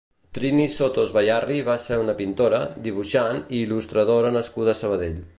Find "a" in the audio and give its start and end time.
4.75-4.79